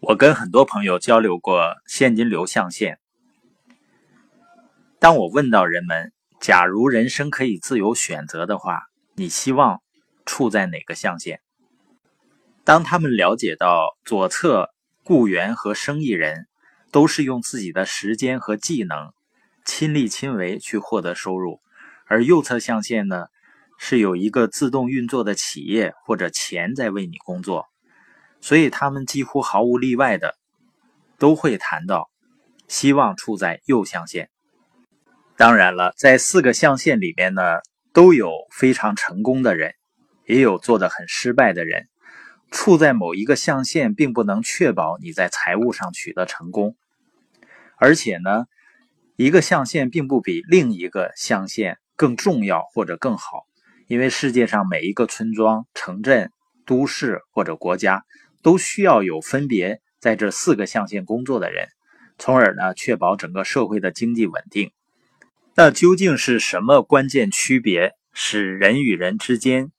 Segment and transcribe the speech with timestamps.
[0.00, 3.00] 我跟很多朋友交流过现金流象限。
[5.00, 8.82] 当我问到人们，假如人生可以自由选择的话，
[9.16, 9.82] 你希望
[10.24, 11.40] 处在哪个象限？
[12.62, 14.70] 当他们了解到左侧
[15.02, 16.46] 雇员和生意人
[16.92, 19.12] 都是用自己的时间和技能
[19.64, 21.60] 亲力亲为去获得收入，
[22.06, 23.26] 而右侧象限呢，
[23.78, 27.66] 是有一个自动运作的企业或者钱在为你工作。
[28.40, 30.36] 所以他们几乎毫无例外的
[31.18, 32.10] 都会谈到
[32.68, 34.30] 希望处在右象限。
[35.36, 37.42] 当然了，在四个象限里面呢，
[37.92, 39.74] 都有非常成功的人，
[40.26, 41.88] 也有做的很失败的人。
[42.50, 46.76] 处在某一个象限，并不能确保你在财务上取得成功。
[47.76, 48.46] 而且呢，
[49.16, 53.44] 一个象限并不比另一个象限更重要或者更好，
[53.86, 56.32] 因为世界上每一个村庄、城镇、
[56.64, 58.04] 都市或者国家。
[58.42, 61.68] 都需要有分别在这四个象限工作的人，
[62.18, 64.70] 从而呢确保整个社会的经济稳定。
[65.54, 69.72] 那究竟是什么关键区别使人与人之间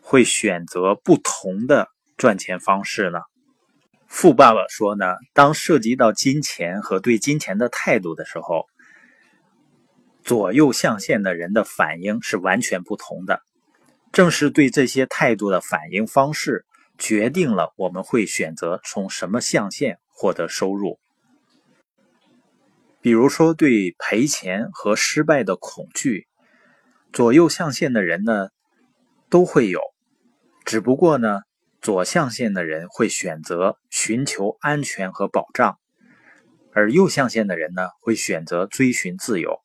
[0.00, 3.18] 会选择不同的赚钱方式呢？
[4.06, 8.66] 富爸爸说呢，当涉及到金钱和对金钱的态度的时候，
[10.22, 13.42] 左右象限的人的反应是完全不同的。
[14.12, 16.64] 正是对这些态度的反应方式。
[16.98, 20.98] 决定了我们会选择从什么象限获得收入。
[23.00, 26.26] 比如说，对赔钱和失败的恐惧，
[27.12, 28.48] 左右象限的人呢
[29.30, 29.80] 都会有，
[30.64, 31.42] 只不过呢，
[31.80, 35.78] 左象限的人会选择寻求安全和保障，
[36.72, 39.60] 而右象限的人呢会选择追寻自由。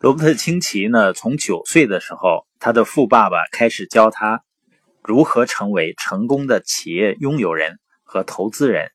[0.00, 4.42] 罗伯特清崎呢，从九岁的时候，他的富爸爸开始教他。
[5.02, 8.90] 如何成为成功的企业拥有人和投资人？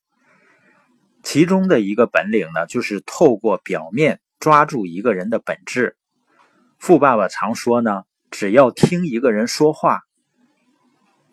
[1.22, 5.96] 其中的一个本领呢，就是透过表面抓住一个人的本质。
[6.78, 10.02] 富爸爸常说呢，只要听一个人说话，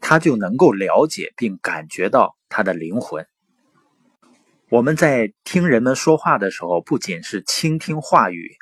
[0.01, 3.25] 他就能够了解并感觉到他的灵魂。
[4.69, 8.55] 我们在听人们说话的时候，不仅是倾听话语，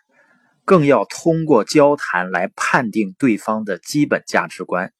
[0.65, 4.93] 更要通过交谈来判定对方的基本价值观。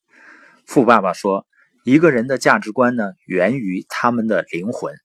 [0.66, 1.46] 富爸爸说
[1.84, 4.96] ：“一个人的价值观呢，源于他们的灵魂。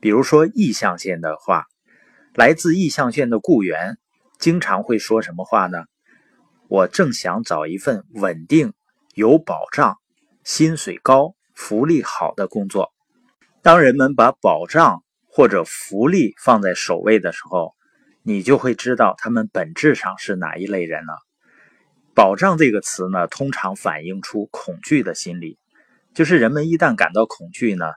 [0.00, 1.66] 比如说，意象线的话，
[2.34, 3.98] 来自意象线的雇员
[4.38, 5.84] 经常会说什么话呢？
[6.68, 8.72] 我正想找一份稳定、
[9.14, 9.98] 有保障、
[10.42, 12.92] 薪水高、福利好的工作。
[13.62, 17.74] 当人们把保障或者福利放在首位的时候，
[18.22, 21.18] 你就会知道他们本质上是哪一类人了。”
[22.18, 25.56] 保障这个词呢，通常反映出恐惧的心理，
[26.14, 27.92] 就是人们一旦感到恐惧呢，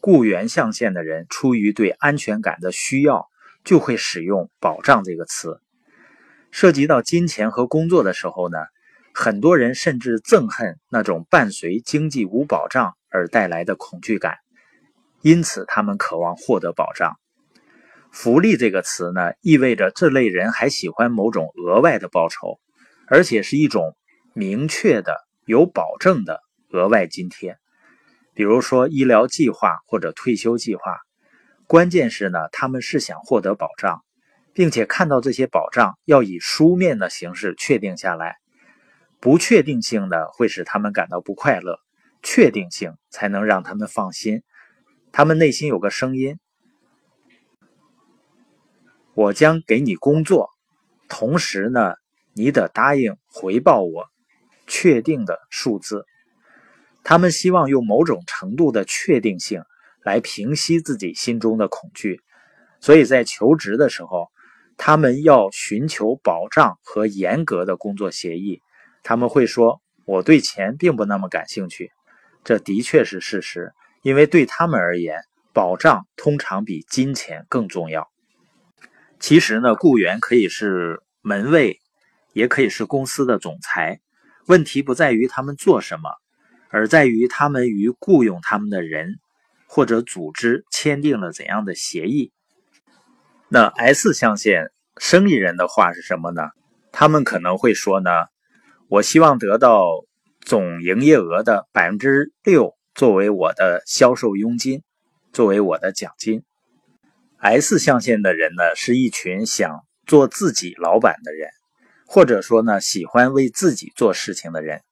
[0.00, 3.28] 雇员象限的人出于对安全感的需要，
[3.64, 5.60] 就会使用保障这个词。
[6.50, 8.56] 涉及到金钱和工作的时候呢，
[9.12, 14.38] 很多人甚至憎恨那种伴随经济无保障而带来的恐惧感，
[15.20, 17.18] 因此他们渴望获得保障。
[18.10, 22.58] 福利这个词呢，意味着这类人还喜欢某种额外的报酬。
[23.08, 23.96] 而且是一种
[24.34, 26.40] 明确的、有保证的
[26.70, 27.56] 额外津贴，
[28.34, 30.98] 比如说医疗计划或者退休计划。
[31.68, 34.02] 关键是呢，他们是想获得保障，
[34.52, 38.36] 并且看到这些保障要以书面的形式确定下来。
[39.20, 41.76] 不确定性呢，会使他们感到不快乐；
[42.22, 44.42] 确定性才能让他们放心。
[45.12, 46.38] 他们内心有个声音：
[49.14, 50.50] 我将给你工作，
[51.08, 51.94] 同时呢。
[52.36, 54.04] 你得答应回报我
[54.66, 56.04] 确定的数字。
[57.02, 59.62] 他们希望用某种程度的确定性
[60.04, 62.20] 来平息自己心中的恐惧，
[62.80, 64.28] 所以在求职的时候，
[64.76, 68.60] 他们要寻求保障和严格的工作协议。
[69.02, 71.90] 他们会说：“我对钱并不那么感兴趣。”
[72.44, 73.72] 这的确是事实，
[74.02, 75.22] 因为对他们而言，
[75.52, 78.08] 保障通常比金钱更重要。
[79.18, 81.80] 其实呢，雇员可以是门卫。
[82.36, 83.98] 也可以是公司的总裁。
[84.46, 86.10] 问题不在于他们做什么，
[86.68, 89.18] 而在于他们与雇佣他们的人
[89.66, 92.32] 或者组织签订了怎样的协议。
[93.48, 96.42] 那 S 象限生意人的话是什么呢？
[96.92, 98.10] 他们可能会说呢
[98.88, 99.86] ：“我希望得到
[100.42, 104.82] 总营业额的百分之六作为我的销售佣金，
[105.32, 106.42] 作为我的奖金。
[107.38, 111.48] ”S 象限的人呢，是一群想做自己老板的人。
[112.06, 114.82] 或者说呢，喜欢为自己做事情的人，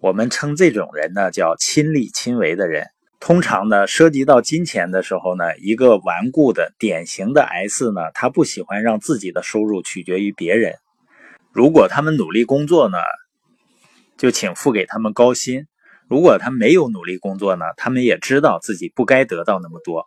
[0.00, 2.88] 我们称这种人呢叫亲力亲为的人。
[3.20, 10.74] 通常呢，涉及到金钱的时候呢，一个顽固的典型的 S 呢，他不喜欢让自己的收入取决于别人。
[11.52, 12.98] 如果他们努力工作呢，
[14.18, 15.62] 就请付给他们高薪；
[16.06, 20.06] 如果他没有努力工作呢，他们也知道自己不该得到那么多。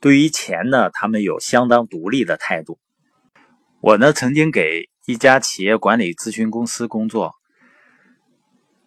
[0.00, 2.78] 对于钱呢，他们有相当独立的态度。
[3.80, 7.34] 我呢，曾经给一家企业管理咨询公司工作，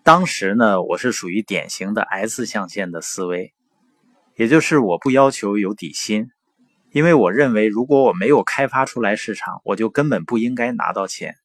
[0.01, 3.53] 当时呢，我是属于典型的 S 象限的思维。
[4.37, 6.29] 也就是我不要求有底薪，
[6.91, 11.35] 因为我认为如果我没有开发出来市场，我就根本不应该拿到钱。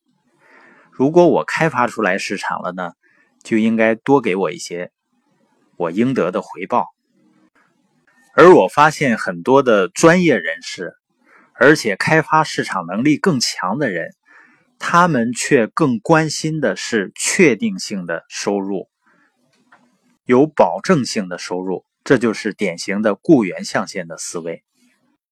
[0.93, 2.93] 如果我开发出来市场了呢，
[3.43, 4.93] 就应该多给我一些
[5.77, 6.87] 我应得的回报。
[8.37, 10.93] 而我发现很多的专业人士，
[11.55, 14.15] 而且开发市场能力更强的人，
[14.81, 18.89] 他们却更关心的是确定性的收入，
[20.25, 21.85] 有保证性的收入。
[22.03, 24.65] 这就是典型的雇员象限的思维。